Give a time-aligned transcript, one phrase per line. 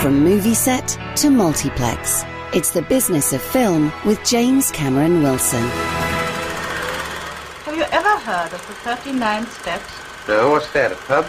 [0.00, 5.60] From movie set to multiplex, it's the business of film with James Cameron Wilson.
[7.66, 10.00] Have you ever heard of the 39 steps?
[10.26, 11.26] No, what's that, a pub?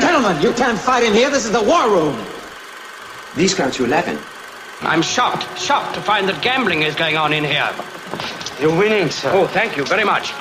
[0.00, 1.30] Gentlemen, you can't fight in here.
[1.30, 2.24] This is the war room.
[3.34, 4.20] These count to 11.
[4.82, 7.68] I'm shocked, shocked to find that gambling is going on in here.
[8.60, 9.32] You're winning, sir.
[9.34, 10.32] Oh, thank you very much.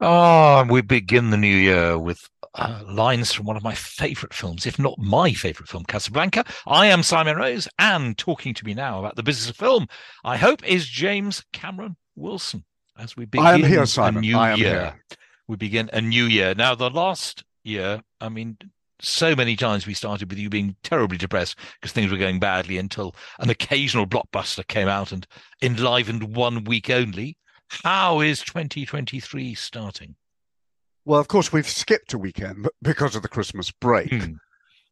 [0.00, 4.66] Oh, we begin the new year with uh, lines from one of my favorite films,
[4.66, 6.44] if not my favorite film, Casablanca.
[6.66, 9.86] I am Simon Rose, and talking to me now about the business of film,
[10.24, 12.64] I hope, is James Cameron Wilson.
[12.98, 14.18] As we begin I am here, Simon.
[14.18, 15.00] a new I am year, here.
[15.46, 16.54] we begin a new year.
[16.54, 18.58] Now, the last year, I mean,
[19.00, 22.78] so many times we started with you being terribly depressed because things were going badly
[22.78, 25.26] until an occasional blockbuster came out and
[25.62, 27.36] enlivened one week only.
[27.84, 30.16] How is 2023 starting?
[31.08, 34.12] Well, of course, we've skipped a weekend because of the Christmas break.
[34.12, 34.34] Hmm.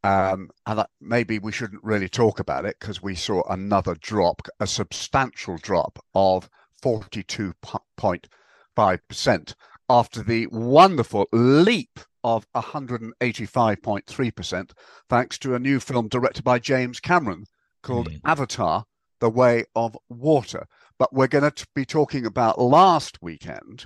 [0.03, 4.49] Um, and that, maybe we shouldn't really talk about it because we saw another drop,
[4.59, 6.49] a substantial drop of
[6.83, 9.55] 42.5%
[9.91, 14.71] after the wonderful leap of 185.3%,
[15.11, 17.45] thanks to a new film directed by James Cameron
[17.83, 18.17] called Hmm.
[18.25, 18.87] Avatar
[19.21, 20.67] The Way of Water.
[20.99, 23.85] But we're going to be talking about last weekend,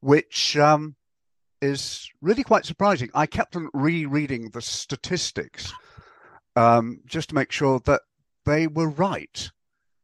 [0.00, 0.96] which um,
[1.64, 3.10] is really quite surprising.
[3.14, 5.72] I kept on rereading the statistics
[6.56, 8.02] um, just to make sure that
[8.44, 9.50] they were right,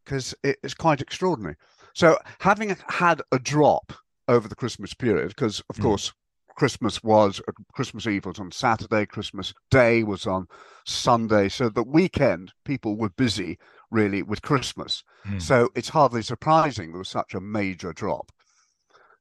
[0.04, 1.56] because it is quite extraordinary.
[1.94, 3.92] So, having had a drop
[4.26, 5.82] over the Christmas period, because of Mm.
[5.82, 6.12] course
[6.56, 7.40] Christmas was
[7.72, 10.46] Christmas Eve was on Saturday, Christmas Day was on
[10.84, 13.58] Sunday, so the weekend people were busy
[13.90, 15.02] really with Christmas.
[15.26, 15.40] Mm.
[15.40, 18.30] So it's hardly surprising there was such a major drop.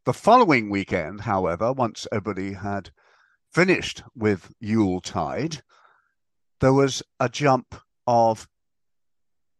[0.09, 2.89] The following weekend, however, once everybody had
[3.53, 5.61] finished with Yule Tide,
[6.61, 7.75] there was a jump
[8.07, 8.47] of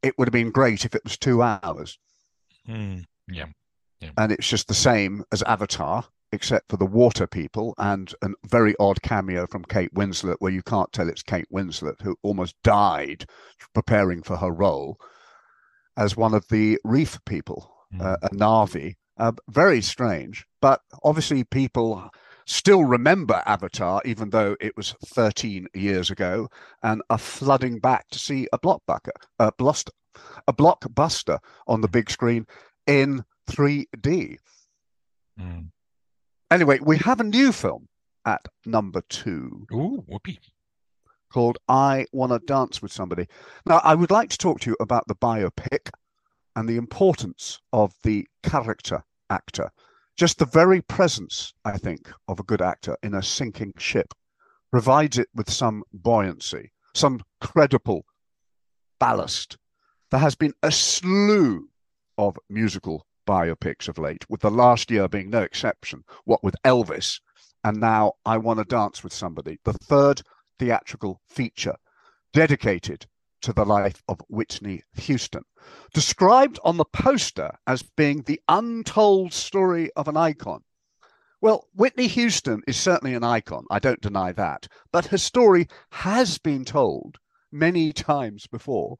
[0.02, 1.98] It would have been great if it was two hours,
[2.64, 3.00] Hmm.
[3.26, 3.46] Yeah.
[4.16, 8.74] and it's just the same as Avatar, except for the water people and a very
[8.78, 13.26] odd cameo from Kate Winslet, where you can't tell it's Kate Winslet who almost died
[13.74, 14.98] preparing for her role
[15.96, 18.94] as one of the reef people, uh, a Na'vi.
[19.16, 22.08] Uh, very strange, but obviously people
[22.46, 26.48] still remember Avatar, even though it was 13 years ago,
[26.82, 29.10] and are flooding back to see a blockbuster,
[29.40, 29.90] a, bloster,
[30.46, 32.46] a blockbuster on the big screen
[32.86, 34.38] in 3D.
[35.36, 35.60] Hmm.
[36.50, 37.88] Anyway, we have a new film
[38.24, 40.38] at number two Ooh, whoopee.
[41.30, 43.26] called I Want to Dance with Somebody.
[43.66, 45.90] Now, I would like to talk to you about the biopic
[46.56, 49.70] and the importance of the character actor.
[50.16, 54.14] Just the very presence, I think, of a good actor in a sinking ship
[54.70, 58.04] provides it with some buoyancy, some credible
[58.98, 59.58] ballast.
[60.10, 61.68] There has been a slew
[62.16, 66.02] of musical biopics of late, with the last year being no exception.
[66.24, 67.20] What with Elvis,
[67.62, 70.22] and now I Want to Dance with Somebody, the third
[70.58, 71.76] theatrical feature
[72.32, 73.06] dedicated
[73.42, 75.42] to the life of Whitney Houston,
[75.92, 80.62] described on the poster as being the untold story of an icon.
[81.42, 86.38] Well, Whitney Houston is certainly an icon, I don't deny that, but her story has
[86.38, 87.18] been told
[87.52, 88.96] many times before,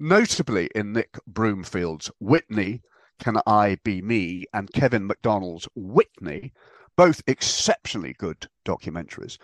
[0.00, 2.80] notably in Nick Broomfield's Whitney,
[3.18, 6.52] Can I Be Me, and Kevin Macdonald's Whitney,
[6.96, 9.38] both exceptionally good documentaries.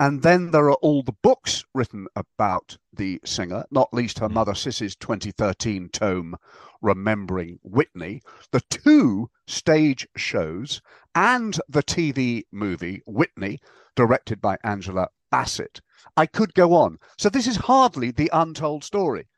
[0.00, 4.34] And then there are all the books written about the singer, not least her hmm.
[4.34, 6.36] mother Cissy's 2013 tome,
[6.80, 10.82] Remembering Whitney, the two stage shows,
[11.14, 13.60] and the TV movie, Whitney,
[13.94, 15.80] directed by Angela Bassett.
[16.16, 16.98] I could go on.
[17.16, 19.28] So this is hardly the untold story.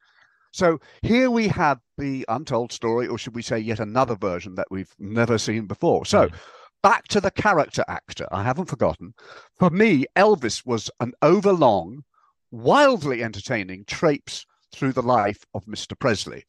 [0.55, 4.69] So here we have the untold story, or should we say, yet another version that
[4.71, 6.07] we've never seen before.
[6.07, 6.37] So hmm.
[6.81, 8.29] back to the character actor.
[8.31, 9.15] I haven't forgotten.
[9.59, 12.05] For me, Elvis was an overlong,
[12.53, 15.99] wildly entertaining traipse through the life of Mr.
[15.99, 16.45] Presley,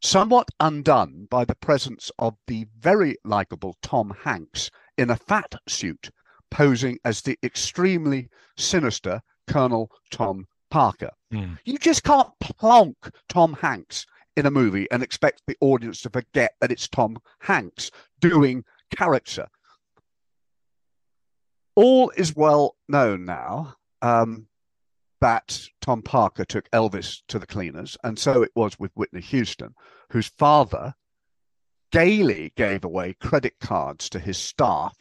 [0.00, 6.08] somewhat undone by the presence of the very likable Tom Hanks in a fat suit,
[6.50, 11.10] posing as the extremely sinister Colonel Tom Parker.
[11.30, 11.58] Mm.
[11.66, 12.96] You just can't plonk
[13.28, 17.90] Tom Hanks in a movie and expect the audience to forget that it's Tom Hanks
[18.20, 18.64] doing
[18.96, 19.48] character.
[21.76, 24.46] All is well known now um,
[25.20, 29.74] that Tom Parker took Elvis to the cleaners, and so it was with Whitney Houston,
[30.10, 30.94] whose father
[31.90, 34.96] gaily gave away credit cards to his staff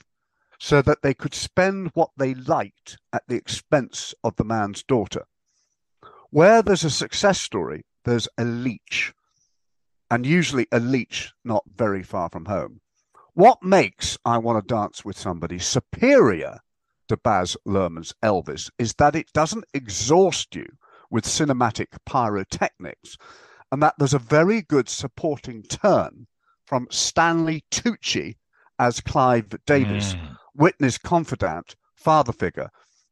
[0.60, 5.24] so that they could spend what they liked at the expense of the man's daughter.
[6.32, 9.14] Where there's a success story, there's a leech,
[10.10, 12.80] and usually a leech not very far from home.
[13.34, 16.60] What makes I Want to Dance with Somebody superior
[17.10, 20.68] to Baz Luhrmann's Elvis is that it doesn't exhaust you
[21.10, 23.18] with cinematic pyrotechnics,
[23.70, 26.28] and that there's a very good supporting turn
[26.66, 28.38] from Stanley Tucci
[28.80, 30.38] as Clive Davis, Mm.
[30.56, 32.70] Whitney's confidant, father figure,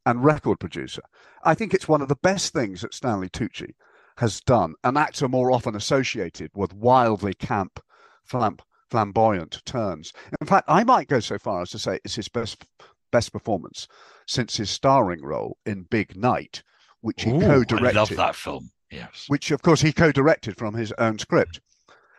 [0.10, 1.04] and record producer.
[1.44, 3.74] I think it's one of the best things that Stanley Tucci
[4.18, 7.80] has done, an actor more often associated with wildly camp,
[8.24, 10.12] flamp, flamboyant turns.
[10.42, 12.66] In fact, I might go so far as to say it's his best
[13.12, 13.88] best performance
[14.28, 16.64] since his starring role in Big Night,
[17.02, 18.72] which he Ooh, co-directed I love that film.
[18.92, 19.26] Yes.
[19.28, 21.60] which of course he co-directed from his own script.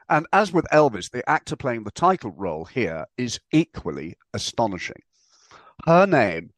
[0.08, 5.02] And as with Elvis, the actor playing the title role here is equally astonishing.
[5.86, 6.50] Her name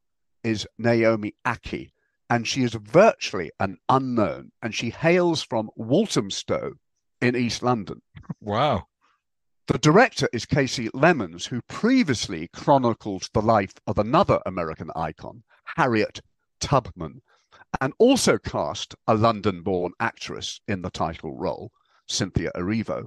[0.45, 1.91] is Naomi Ackie,
[2.29, 6.73] and she is virtually an unknown, and she hails from Walthamstow
[7.21, 8.03] in East London.
[8.41, 8.87] Wow.
[9.69, 15.45] The director is Kasi Lemmons, who previously chronicled the life of another American icon,
[15.77, 16.21] Harriet
[16.61, 17.23] Tubman,
[17.81, 21.71] and also cast a London born actress in the title role,
[22.09, 23.07] Cynthia Erivo.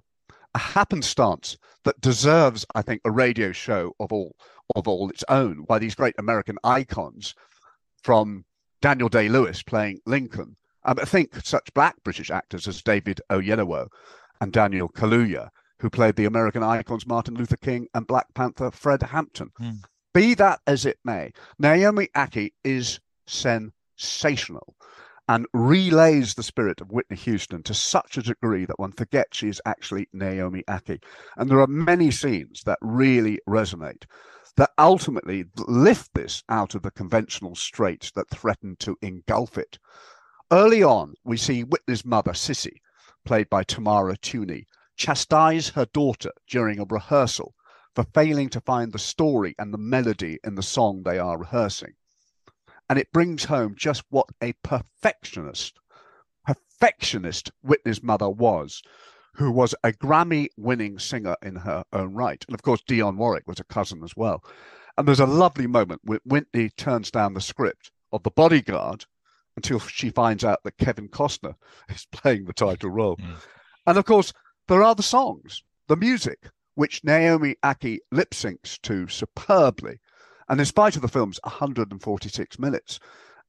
[0.56, 4.36] A happenstance that deserves, I think, a radio show of all
[4.74, 7.36] of all its own by these great American icons,
[8.02, 8.46] from
[8.82, 10.56] Daniel Day Lewis playing Lincoln.
[10.86, 13.88] Um, I think such black British actors as David Oyelowo
[14.40, 15.50] and Daniel Kaluuya,
[15.80, 19.52] who played the American icons Martin Luther King and Black Panther Fred Hampton.
[19.58, 19.72] Hmm.
[20.14, 24.76] Be that as it may, Naomi Ackie is sensational
[25.28, 29.48] and relays the spirit of Whitney Houston to such a degree that one forgets she
[29.48, 31.02] is actually Naomi Ackie.
[31.38, 34.06] And there are many scenes that really resonate,
[34.58, 39.80] that ultimately lift this out of the conventional straits that threaten to engulf it.
[40.52, 42.82] Early on, we see Whitney's mother, Cissy,
[43.26, 47.56] played by Tamara Tunie, chastise her daughter during a rehearsal
[47.96, 51.94] for failing to find the story and the melody in the song they are rehearsing.
[52.90, 55.80] And it brings home just what a perfectionist,
[56.46, 58.82] perfectionist Whitney's mother was,
[59.36, 62.44] who was a Grammy winning singer in her own right.
[62.48, 64.44] And of course, Dionne Warwick was a cousin as well.
[64.98, 69.06] And there's a lovely moment where Whitney turns down the script of The Bodyguard
[69.56, 71.56] until she finds out that Kevin Costner
[71.90, 73.18] is playing the title role.
[73.18, 73.36] Mm.
[73.88, 74.34] And of course,
[74.68, 80.00] there are the songs, the music, which Naomi Ackie lip syncs to superbly.
[80.48, 83.00] And in spite of the film's 146 minutes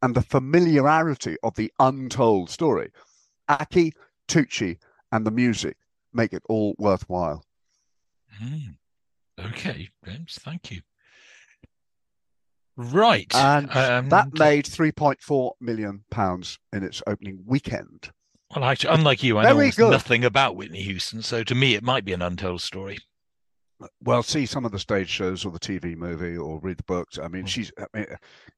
[0.02, 2.90] and the familiarity of the untold story,
[3.48, 3.92] Ackie,
[4.28, 4.78] Tucci,
[5.12, 5.76] and the music
[6.12, 7.44] make it all worthwhile.
[8.42, 8.76] Mm.
[9.38, 10.80] Okay, James, thank you.
[12.76, 13.34] Right.
[13.34, 18.10] And um, that made 3.4 million pounds in its opening weekend.
[18.54, 21.82] Well, actually, unlike you, I Very know nothing about Whitney Houston, so to me, it
[21.82, 22.98] might be an untold story.
[24.02, 27.18] Well, see some of the stage shows or the TV movie or read the books.
[27.18, 27.48] I mean, Mm.
[27.48, 27.70] she's.
[27.78, 28.06] I mean,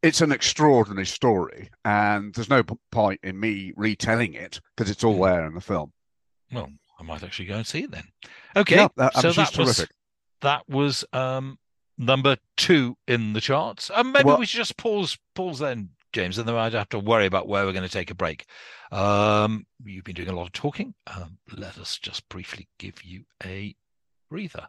[0.03, 5.19] it's an extraordinary story, and there's no point in me retelling it because it's all
[5.19, 5.31] Mm.
[5.31, 5.93] there in the film.
[6.53, 8.09] Well, I might actually go and see it then.
[8.57, 9.95] Okay, Yeah, that- I so mean, she's that was terrific.
[10.41, 11.59] that was um
[11.97, 13.91] number two in the charts.
[13.95, 16.99] And maybe Well- we should just pause pause then, James, and then I'd have to
[17.01, 18.47] worry about where we're going to take a break.
[18.93, 20.95] Um, you've been doing a lot of talking.
[21.09, 23.75] Um, let us just briefly give you a
[24.31, 24.69] breather.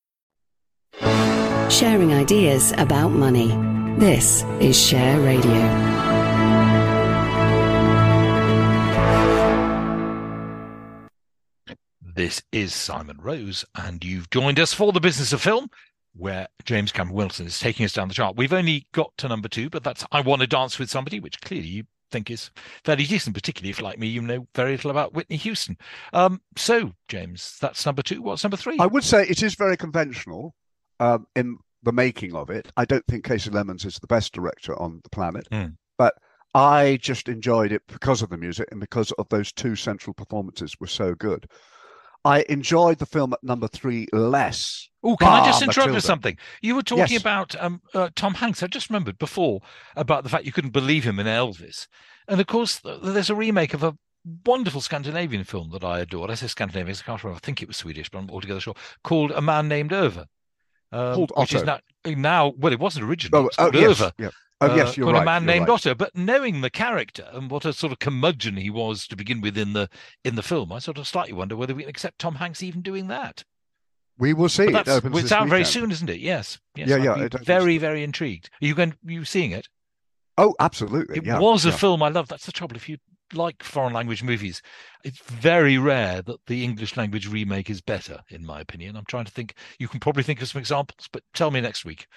[1.71, 3.47] Sharing ideas about money.
[3.97, 5.51] This is Share Radio.
[12.13, 15.69] This is Simon Rose, and you've joined us for the business of film,
[16.13, 18.35] where James Cameron Wilson is taking us down the chart.
[18.35, 21.39] We've only got to number two, but that's I Want to Dance with Somebody, which
[21.41, 22.51] clearly you think is
[22.83, 25.77] fairly decent, particularly if, like me, you know very little about Whitney Houston.
[26.11, 28.21] Um, so, James, that's number two.
[28.21, 28.77] What's number three?
[28.79, 30.53] I would say it is very conventional
[31.01, 32.71] um, in the making of it.
[32.77, 35.75] I don't think Kasi Lemmons is the best director on the planet, Mm.
[35.97, 36.13] but
[36.53, 40.79] I just enjoyed it because of the music and because of those two central performances
[40.79, 41.47] were so good.
[42.23, 44.87] I enjoyed the film at number three less.
[45.03, 45.93] Oh, can I just interrupt Matilda.
[45.95, 46.37] with something?
[46.61, 47.21] You were talking Yes.
[47.21, 48.61] about um, uh, Tom Hanks.
[48.61, 49.61] I just remembered before
[49.95, 51.87] about the fact you couldn't believe him in Elvis,
[52.27, 53.97] and of course th- there's a remake of a
[54.45, 56.29] wonderful Scandinavian film that I adored.
[56.29, 57.37] I say Scandinavian, I can't remember.
[57.37, 58.75] I think it was Swedish, but I'm altogether sure.
[59.03, 60.25] Called A Man Named Ove,
[60.91, 61.81] um, Called which is Otto.
[62.05, 63.43] now, well, it wasn't originally.
[63.43, 64.29] Oh, it's oh yes, yeah.
[64.61, 65.23] Oh, uh, yes, you're called right.
[65.23, 65.73] a man named right.
[65.73, 65.95] Otto.
[65.95, 69.57] But knowing the character and what a sort of curmudgeon he was to begin with
[69.57, 69.89] in the
[70.23, 72.81] in the film, I sort of slightly wonder whether we can accept Tom Hanks even
[72.81, 73.43] doing that.
[74.19, 74.65] We will see.
[74.65, 76.19] But It that's opens it's this out very soon, isn't it?
[76.19, 76.59] Yes.
[76.75, 78.51] yes Yeah, yeah, it very, very intrigued.
[78.61, 78.93] Are you going?
[79.03, 79.67] You seeing it?
[80.37, 81.17] Oh, absolutely.
[81.17, 81.75] It yeah, was a yeah.
[81.75, 82.27] film I love.
[82.27, 82.75] That's the trouble.
[82.75, 82.97] If you
[83.33, 84.61] like foreign language movies,
[85.03, 88.95] it's very rare that the English language remake is better, in my opinion.
[88.95, 89.55] I'm trying to think.
[89.79, 92.07] You can probably think of some examples, but tell me next week.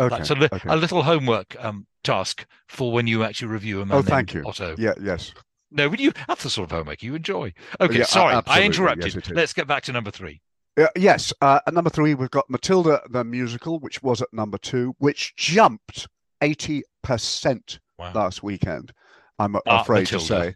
[0.00, 0.68] Okay, That's a, li- okay.
[0.68, 4.42] a little homework um, task for when you actually review a man Oh, thank you.
[4.46, 4.74] Otto.
[4.78, 5.32] Yeah, yes.
[5.70, 6.12] No, would you?
[6.28, 7.52] That's the sort of homework you enjoy.
[7.80, 9.14] Okay, Yeah, sorry, I interrupted.
[9.14, 9.30] Yes.
[9.30, 10.42] Let's get back to number three.
[10.78, 14.58] Uh, yes, uh, at number three, we've got Matilda the musical, which was at number
[14.58, 16.06] two, which jumped
[16.42, 18.12] 80% Wow.
[18.14, 18.92] last weekend.
[19.38, 20.54] I'm Bar afraid to say.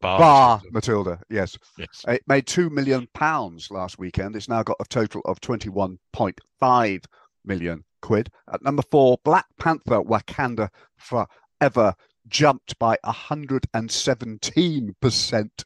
[0.00, 0.72] Bar Bar Matilda.
[0.72, 1.58] Matilda, yes.
[1.78, 2.04] Yes.
[2.08, 4.34] It made two million pounds last weekend.
[4.34, 7.04] It's now got a total of 21.5
[7.44, 8.30] million quid.
[8.52, 11.94] At number four, Black Panther Wakanda Forever
[12.28, 15.64] jumped by 117%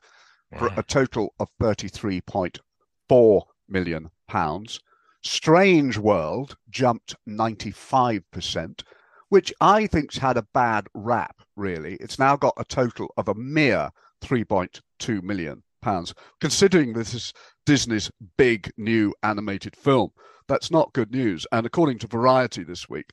[0.56, 4.80] for a total of 33.4 million pounds.
[5.22, 8.82] Strange World jumped 95%,
[9.28, 11.94] which I think's had a bad rap, really.
[12.00, 13.90] It's now got a total of a mere
[14.22, 16.14] 3.2 million pounds.
[16.40, 17.32] Considering this is
[17.66, 20.10] Disney's big new animated film,
[20.48, 21.46] that's not good news.
[21.52, 23.10] And according to Variety this week,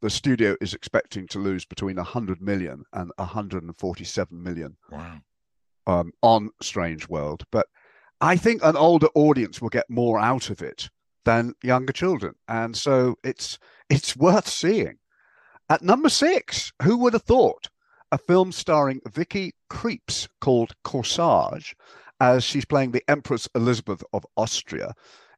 [0.00, 5.18] the studio is expecting to lose between 100 million and 147 million Wow.
[5.86, 7.66] um, on Strange World, but
[8.20, 10.88] I think an older audience will get more out of it
[11.24, 13.58] than younger children, and so it's
[13.88, 14.98] it's worth seeing.
[15.68, 17.68] At number six, who would have thought
[18.12, 21.74] a film starring Vicky Krieps called Corsage,
[22.20, 24.92] as she's playing the Empress Elizabeth of Austria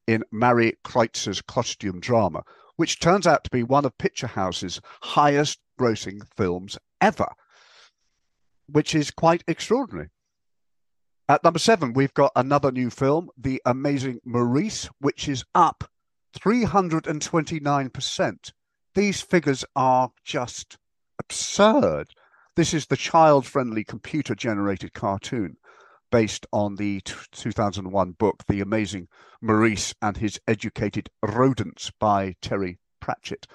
[0.08, 2.42] in Marie Kreutzer's costume drama,
[2.74, 7.28] which turns out to be one of Picturehouse's highest grossing films ever,
[8.66, 10.08] which is quite extraordinary.
[11.28, 15.88] At number seven, we've got another new film, The Amazing Maurice, which is up
[16.38, 18.52] 329%.
[18.94, 20.76] These figures are just
[21.20, 22.08] absurd.
[22.56, 25.56] This is the child friendly computer generated cartoon
[26.12, 29.08] based on the t- 2001 book, The Amazing
[29.40, 33.48] Maurice and His Educated Rodents by Terry Pratchett,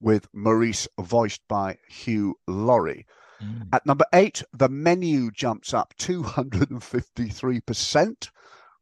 [0.00, 3.06] with Maurice voiced by Hugh Laurie.
[3.42, 3.68] Mm.
[3.72, 8.28] At number eight, the menu jumps up 253%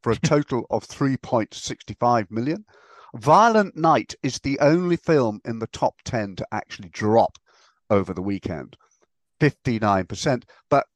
[0.02, 2.64] for a total of 3.65 million.
[3.14, 7.38] Violent Night is the only film in the top 10 to actually drop
[7.88, 8.76] over the weekend,
[9.40, 10.44] 59%.
[10.68, 10.86] But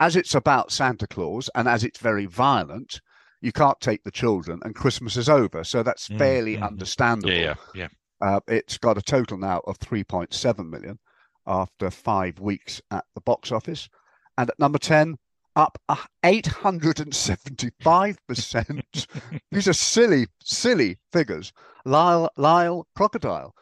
[0.00, 3.00] as it's about Santa Claus and as it's very violent,
[3.40, 5.62] you can't take the children, and Christmas is over.
[5.64, 6.66] So that's Mm, fairly mhm.
[6.66, 7.32] understandable.
[7.34, 7.88] Yeah, yeah,
[8.20, 8.36] yeah.
[8.36, 10.98] Uh, it's got a total now of 3.7 million
[11.46, 13.88] after five weeks at the box office.
[14.36, 15.16] And at number 10,
[15.54, 15.78] up
[16.24, 19.06] 875%.
[19.52, 21.52] These are silly, silly figures.
[21.84, 23.54] Lyle, Lyle Crocodile,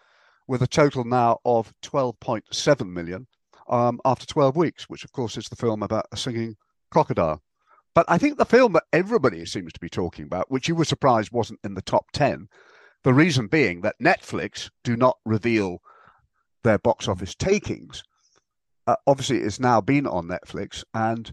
[0.49, 3.27] with a total now of 12.7 million
[3.69, 6.57] um, after 12 weeks, which of course is the film about a singing
[6.91, 7.43] crocodile.
[7.95, 10.85] But I think the film that everybody seems to be talking about, which you were
[10.85, 12.49] surprised wasn't in the top 10,
[13.05, 15.79] the reason being that Netflix do not reveal
[16.63, 18.03] their box office takings.
[18.87, 21.33] Uh, obviously, it's now been on Netflix, and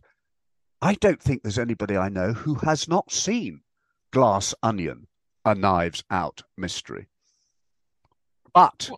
[0.82, 3.62] I don't think there's anybody I know who has not seen
[4.12, 5.08] Glass Onion,
[5.44, 7.08] a Knives Out mystery.
[8.54, 8.90] But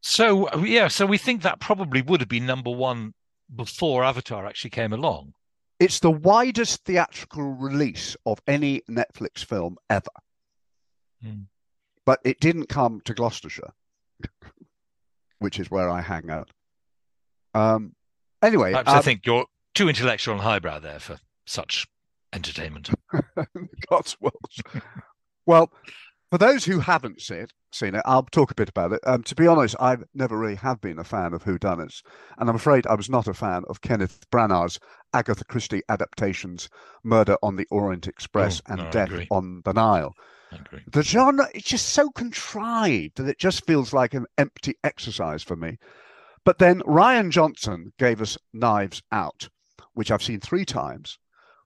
[0.00, 3.14] So uh, yeah, so we think that probably would have been number one
[3.54, 5.34] before Avatar actually came along.
[5.78, 10.10] it's the widest theatrical release of any Netflix film ever.
[11.22, 11.42] Hmm.
[12.04, 13.72] But it didn't come to Gloucestershire,
[15.38, 16.50] which is where I hang out.
[17.54, 17.94] Um,
[18.42, 21.86] anyway, Perhaps I um, think you're too intellectual and highbrow there for such
[22.32, 22.90] entertainment.
[23.12, 23.36] God's
[23.88, 24.62] Cotswolds.
[25.46, 25.70] well,
[26.30, 29.00] for those who haven't seen it, seen it, I'll talk a bit about it.
[29.04, 32.02] Um, to be honest, I've never really have been a fan of whodunits,
[32.38, 34.78] and I'm afraid I was not a fan of Kenneth Branagh's
[35.12, 36.68] Agatha Christie adaptations,
[37.02, 40.14] Murder on the Orient Express Oh, and no, Death on the Nile.
[40.92, 45.54] The genre is just so contrived that it just feels like an empty exercise for
[45.56, 45.78] me.
[46.44, 49.48] But then Rian Johnson gave us Knives Out,
[49.94, 51.18] which I've seen three times,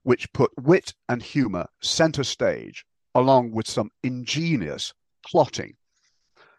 [0.03, 4.93] which put wit and humor center stage, along with some ingenious
[5.25, 5.75] plotting.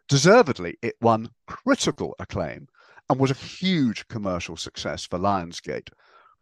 [0.08, 2.66] Deservedly, it won critical acclaim
[3.08, 5.90] and was a huge commercial success for Lionsgate,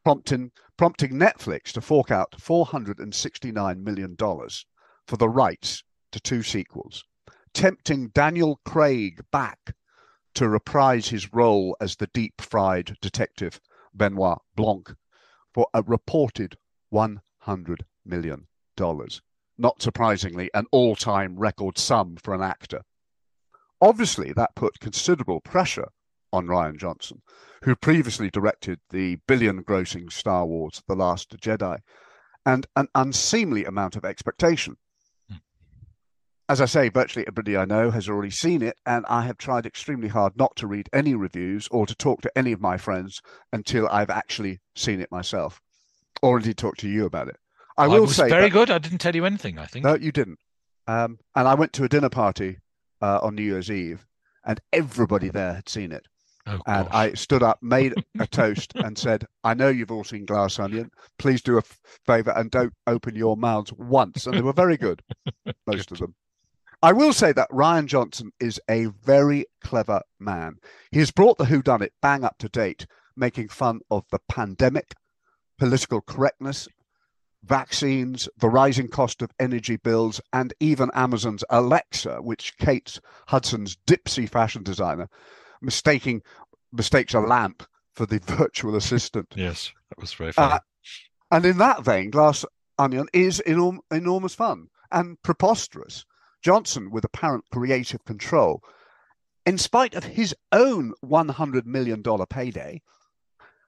[0.04, 7.04] prompting, prompting Netflix to fork out $469 million for the rights to two sequels,
[7.52, 9.74] tempting Daniel Craig back
[10.34, 13.60] to reprise his role as the deep fried detective
[13.94, 14.94] Benoit Blanc
[15.52, 16.56] for a reported
[16.92, 18.46] $100 million.
[19.56, 22.82] Not surprisingly, an all time record sum for an actor.
[23.80, 25.88] Obviously, that put considerable pressure
[26.32, 27.22] on Rian Johnson,
[27.62, 31.78] who previously directed the billion grossing Star Wars The Last Jedi,
[32.44, 34.76] and an unseemly amount of expectation.
[35.30, 35.36] Hmm.
[36.48, 39.66] As I say, virtually everybody I know has already seen it, and I have tried
[39.66, 43.22] extremely hard not to read any reviews or to talk to any of my friends
[43.52, 45.60] until I've actually seen it myself,
[46.22, 47.36] or indeed talk to you about it.
[47.76, 48.70] I will was say very that- good.
[48.70, 49.58] I didn't tell you anything.
[49.58, 49.84] I think.
[49.84, 50.38] no, you didn't.
[50.86, 52.58] Um, and I went to a dinner party
[53.00, 54.06] uh, on New Year's Eve,
[54.44, 56.06] and everybody there had seen it.
[56.46, 56.86] Oh, And.
[56.90, 60.90] I stood up, made a toast, and said, "I know you've all seen Glass Onion.
[61.18, 64.76] Please do a f- favor and don't open your mouths once." And they were very
[64.76, 65.02] good,
[65.66, 66.14] most of them.
[66.82, 70.56] I will say that Rian Johnson is a very clever man.
[70.90, 74.92] He has brought the whodunit bang up to date, making fun of the pandemic,
[75.58, 76.68] political correctness,
[77.44, 84.28] vaccines, the rising cost of energy bills, and even Amazon's Alexa, which Kate Hudson's dipsy
[84.28, 85.08] fashion designer
[85.60, 86.22] mistaking
[86.72, 87.62] mistakes a lamp
[87.94, 89.32] for the virtual assistant.
[89.36, 90.54] yes, that was very funny.
[90.54, 90.58] Uh,
[91.30, 92.44] and in that vein, Glass
[92.78, 96.04] Onion is enorm- enormous fun and preposterous.
[96.42, 98.62] Johnson, with apparent creative control,
[99.46, 102.82] in spite of his own $100 million payday,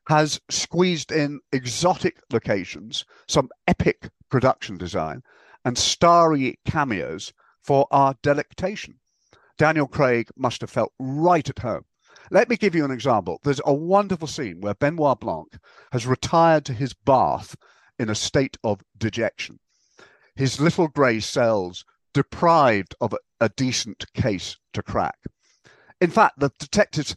[0.08, 5.22] has squeezed in exotic locations, some epic production design,
[5.64, 8.94] and starry cameos for our delectation.
[9.58, 11.84] Daniel Craig must have felt right at home.
[12.30, 13.40] Let me give you an example.
[13.42, 15.58] There's a wonderful scene where Benoit Blanc
[15.92, 17.56] has retired to his bath
[17.98, 19.58] in a state of dejection.
[20.34, 25.18] His little grey cells deprived of a, decent case to crack.
[26.00, 27.14] In fact, the detective's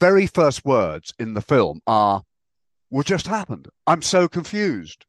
[0.00, 2.24] very first words in the film are,
[2.88, 3.68] What just happened?
[3.86, 5.04] I'm so confused.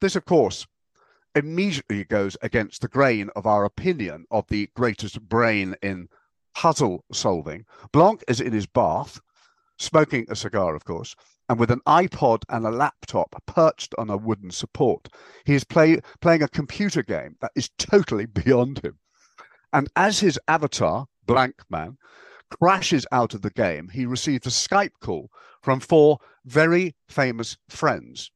[0.00, 0.66] This, of course,
[1.34, 6.08] immediately goes against the grain of our opinion of the greatest brain in
[6.54, 7.64] puzzle solving.
[7.92, 9.20] Blanc is in his bath,
[9.78, 11.14] smoking a cigar, of course,
[11.48, 15.08] and with an iPod and a laptop perched on a wooden support.
[15.44, 18.98] He is play, playing a computer game that is totally beyond him.
[19.72, 21.96] And as his avatar, Blank Man,
[22.58, 25.30] crashes out of the game, he receives a Skype call
[25.62, 28.30] from four very famous friends.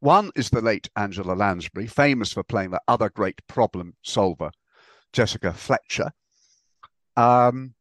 [0.00, 4.50] One is the late Angela Lansbury, famous for playing the other great problem solver,
[5.12, 6.12] Jessica Fletcher.
[7.16, 7.74] Um,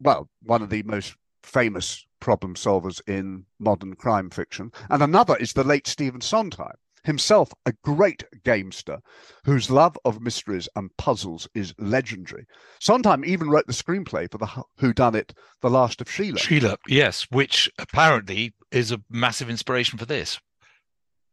[0.00, 4.72] well, one of the most famous problem solvers in modern crime fiction.
[4.90, 6.76] And another is the late Stephen Sondheim,
[7.08, 9.00] himself a great gamester
[9.44, 12.44] whose love of mysteries and puzzles is legendary.
[12.80, 14.46] Sondheim even wrote the screenplay for the
[14.80, 16.38] whodunit, The Last of Sheila.
[16.38, 20.38] Sheila, yes, which apparently is a massive inspiration for this.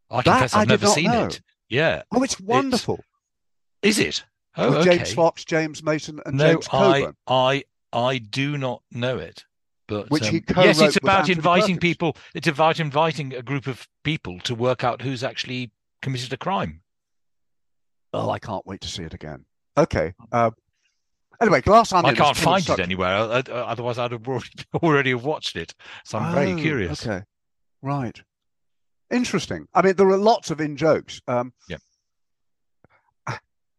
[0.09, 1.25] I That confess I've I never seen know.
[1.27, 1.41] it.
[1.69, 2.01] Yeah.
[2.11, 3.03] Oh, it's wonderful.
[3.83, 4.23] Is it?
[4.57, 4.97] Oh, With okay.
[4.97, 9.43] James Fox, James Mason, and no, James I, I, I do not know it.
[9.87, 11.79] But Which he um, co-wrote yes, it's about inviting Perkins.
[11.79, 12.17] people.
[12.33, 15.71] It's about inviting a group of people to work out who's actually
[16.01, 16.81] committed a crime.
[18.13, 19.45] Oh, I can't wait to see it again.
[19.77, 20.13] Okay.
[20.31, 20.51] Uh,
[21.41, 22.15] anyway, Glass Onion.
[22.15, 23.09] I can't find such- it anywhere.
[23.15, 24.27] uh, uh, Otherwise, I'd have
[24.81, 25.75] already, have watched it.
[26.03, 27.05] So I'm very Oh, curious.
[27.05, 27.23] Okay.
[27.81, 28.19] Right.
[29.11, 29.67] Interesting.
[29.75, 31.21] I mean, there are lots of in jokes.
[31.27, 31.77] Um, Yeah.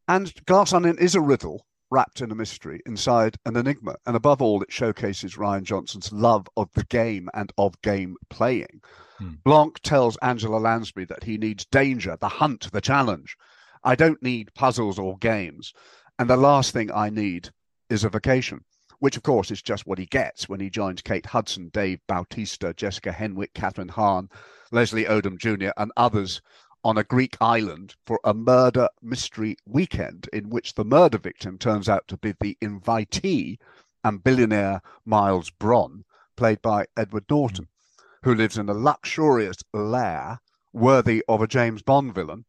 [0.09, 3.97] And Glass Onion is a riddle wrapped in a mystery inside an enigma.
[4.07, 8.81] And above all, it showcases Rian Johnson's love of the game and of game playing.
[9.19, 9.35] Hmm.
[9.45, 13.37] Blanc tells Angela Lansbury that he needs danger, the hunt, the challenge.
[13.85, 15.73] I don't need puzzles or games.
[16.19, 17.51] And the last thing I need
[17.89, 18.65] is a vacation,
[18.99, 22.75] which of course is just what he gets when he joins Kate Hudson, Dave Bautista,
[22.75, 24.29] Jessica Henwick, Kathryn Hahn,
[24.73, 26.41] Leslie Odom Jr., and others
[26.87, 31.89] on a Greek island for a murder mystery weekend in which the murder victim turns
[31.89, 33.59] out to be the invitee
[34.05, 36.05] and billionaire Miles Bron,
[36.37, 37.67] played by Edward Norton,
[37.99, 38.05] hmm.
[38.23, 40.39] who lives in a luxurious lair
[40.73, 42.45] worthy of a James Bond villain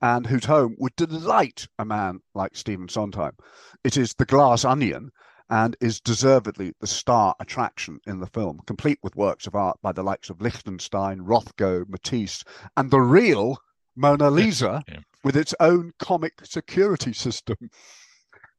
[0.00, 3.36] and whose home would delight a man like Stephen Sondheim.
[3.84, 5.10] It is the glass onion
[5.50, 9.92] and is deservedly the star attraction in the film, complete with works of art by
[9.92, 12.42] the likes of Lichtenstein, Rothko, Matisse,
[12.74, 13.58] and the real
[13.94, 15.00] Mona Lisa Yeah.
[15.24, 17.70] with its own comic security system.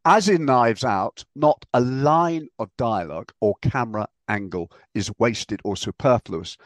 [0.06, 5.78] As in Knives Out, not a line of dialogue or camera angle is wasted or
[5.78, 6.58] superfluous,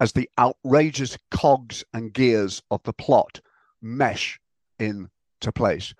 [0.00, 3.40] as the outrageous cogs and gears of the plot
[3.82, 4.40] mesh
[4.78, 5.94] into place.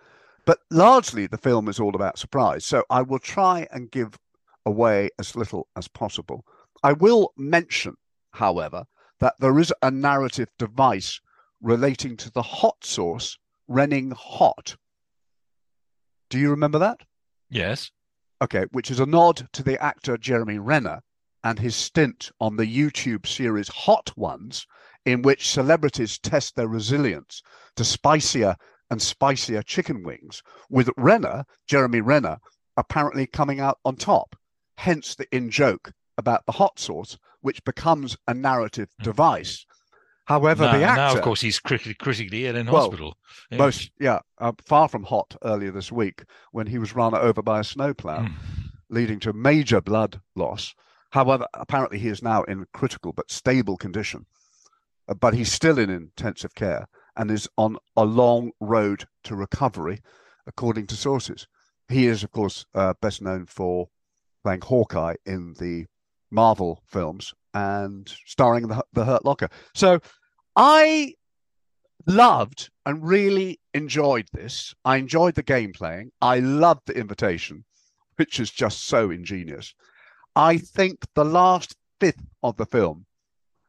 [0.46, 2.64] But largely, the film is all about surprise.
[2.64, 4.18] So I will try and give
[4.64, 6.44] away as little as possible.
[6.82, 7.96] I will mention,
[8.32, 8.86] however,
[9.18, 11.20] that there is a narrative device
[11.66, 14.76] relating to the hot sauce running hot.
[16.30, 17.00] Do you remember that?
[17.50, 17.90] Yes.
[18.40, 21.00] Okay, which is a nod to the actor Jeremy Renner
[21.42, 24.64] and his stint on the YouTube series Hot Ones,
[25.04, 27.42] in which celebrities test their resilience
[27.74, 28.54] to spicier
[28.88, 32.38] and spicier chicken wings, with Renner, Jeremy Renner,
[32.76, 34.36] apparently coming out on top.
[34.78, 39.04] Hence the in joke about the hot sauce, which becomes a narrative mm.
[39.04, 39.65] device.
[40.26, 40.96] However, now, the actor.
[41.00, 43.16] now, of course, he's critically, critically ill in Well, hospital.
[43.50, 43.58] Yes.
[43.58, 47.60] Most, yeah, uh, far from hot earlier this week when he was run over by
[47.60, 48.32] a snowplow, Mm.
[48.90, 50.74] leading to major blood loss.
[51.10, 54.26] However, apparently he is now in critical but stable condition,
[55.08, 60.02] Uh, but he's still in intensive care and is on a long road to recovery,
[60.48, 61.46] according to sources.
[61.88, 63.88] He is, of course, uh, best known for
[64.42, 65.86] playing Hawkeye in the
[66.32, 69.48] Marvel films and starring the, the Hurt Locker.
[69.74, 69.98] So
[70.56, 71.14] I
[72.06, 74.74] loved and really enjoyed this.
[74.84, 76.12] I enjoyed the game playing.
[76.20, 77.64] I loved the invitation,
[78.16, 79.74] which is just so ingenious.
[80.34, 83.06] I think the last fifth of the film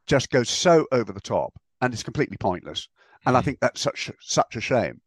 [0.05, 2.89] just goes so over the top and is completely pointless.
[3.25, 3.45] And I hmm.
[3.45, 4.99] think that's such such a shame.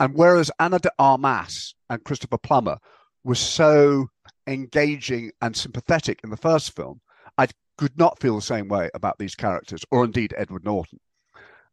[0.00, 2.76] And whereas Ana de Armas and Christopher Plummer
[3.24, 4.08] were so
[4.46, 7.00] engaging and sympathetic in the first film,
[7.38, 11.00] I could not feel the same way about these characters, or indeed Edward Norton.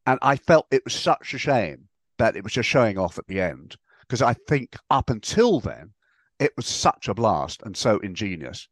[0.08, 3.28] And I felt it was such a shame that it was just showing off at
[3.28, 5.92] the end, because I think up until then,
[6.40, 8.68] it was such a blast and so ingenious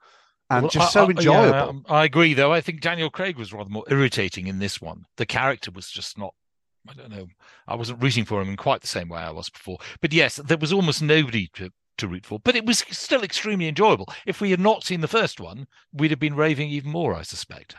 [0.49, 1.49] and Well, just so I- enjoyable.
[1.57, 2.53] yeah, um, I agree, though.
[2.53, 5.05] I think Daniel Craig was rather more irritating in this one.
[5.17, 6.33] The character was just not.
[6.87, 7.27] I don't know.
[7.65, 9.77] I wasn't rooting for him in quite the same way I was before.
[10.01, 12.39] But yes, there was almost nobody to, to root for.
[12.39, 14.07] But it was still extremely enjoyable.
[14.25, 17.21] If we had not seen the first one, we'd have been raving even more, I
[17.23, 17.75] suspect.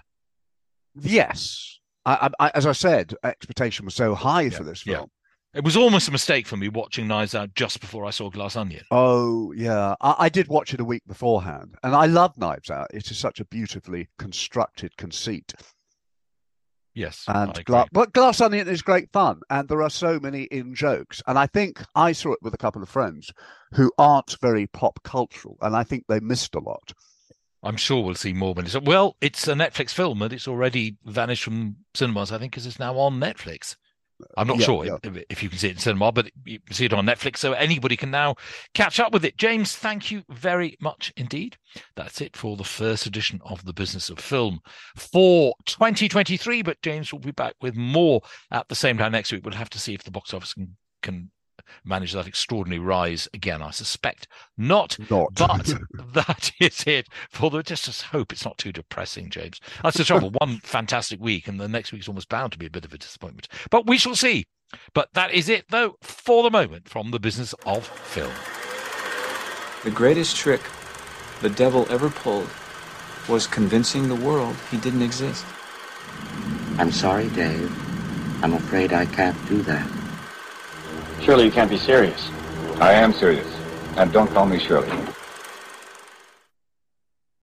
[0.94, 1.78] Yes.
[2.06, 4.96] I, I, as I said, expectation was so high for this yeah.
[4.96, 5.10] film.
[5.54, 8.56] It was almost a mistake for me watching Knives Out just before I saw Glass
[8.56, 8.82] Onion.
[8.90, 12.88] Oh yeah, I, I did watch it a week beforehand, and I love Knives Out.
[12.92, 15.54] It is such a beautifully constructed conceit,
[16.94, 20.74] Yes, and Gla- but Glass Onion is great fun, and there are so many in
[20.74, 21.22] jokes.
[21.26, 23.32] And I think I saw it with a couple of friends
[23.72, 26.92] who aren't very pop cultural, and I think they missed a lot.
[27.64, 29.16] I'm sure we'll see more when it's well.
[29.20, 32.30] It's a Netflix film, and it's already vanished from cinemas.
[32.30, 33.74] I think because it's now on Netflix.
[34.36, 34.96] I'm not Yeah, sure yeah.
[35.02, 37.38] if, if you can see it in cinema, but you can see it on Netflix,
[37.38, 38.36] so anybody can now
[38.74, 39.36] catch up with it.
[39.36, 41.56] James, thank you very much indeed.
[41.96, 44.60] That's it for the first edition of the Business of Film
[44.96, 46.62] for 2023.
[46.62, 49.44] But James will be back with more at the same time next week.
[49.44, 51.30] We'll have to see if the box office can can
[51.84, 53.62] manage that extraordinary rise again.
[53.62, 54.96] I suspect not.
[55.10, 55.34] Not.
[55.34, 55.74] But
[56.12, 57.62] that is it for the.
[57.62, 59.60] Just, just hope it's not too depressing, James.
[59.82, 60.30] That's the trouble.
[60.30, 62.98] One fantastic week, and the next week's almost bound to be a bit of a
[62.98, 63.48] disappointment.
[63.70, 64.44] But we shall see.
[64.92, 68.32] But that is it, though, for the moment from the business of film.
[69.84, 70.62] The greatest trick
[71.42, 72.48] the devil ever pulled
[73.28, 75.44] was convincing the world he didn't exist.
[76.78, 77.70] I'm sorry, Dave.
[78.42, 80.03] I'm afraid I can't do that.
[81.24, 82.28] Surely you can't be serious.
[82.80, 83.46] I am serious.
[83.96, 85.13] And don't call me Shirley.